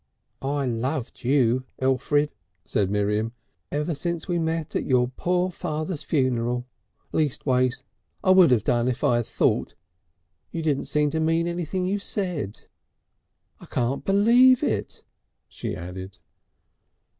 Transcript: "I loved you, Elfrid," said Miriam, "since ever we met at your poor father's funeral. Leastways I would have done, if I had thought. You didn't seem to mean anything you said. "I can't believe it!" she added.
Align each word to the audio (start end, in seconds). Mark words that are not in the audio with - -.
"I 0.41 0.65
loved 0.65 1.23
you, 1.23 1.63
Elfrid," 1.79 2.31
said 2.65 2.89
Miriam, 2.89 3.33
"since 3.93 4.23
ever 4.25 4.33
we 4.33 4.39
met 4.39 4.75
at 4.75 4.83
your 4.83 5.09
poor 5.09 5.51
father's 5.51 6.01
funeral. 6.01 6.65
Leastways 7.11 7.83
I 8.23 8.31
would 8.31 8.49
have 8.49 8.63
done, 8.63 8.87
if 8.87 9.03
I 9.03 9.17
had 9.17 9.27
thought. 9.27 9.75
You 10.49 10.63
didn't 10.63 10.85
seem 10.85 11.11
to 11.11 11.19
mean 11.19 11.45
anything 11.45 11.85
you 11.85 11.99
said. 11.99 12.61
"I 13.59 13.67
can't 13.67 14.03
believe 14.03 14.63
it!" 14.63 15.03
she 15.47 15.75
added. 15.75 16.17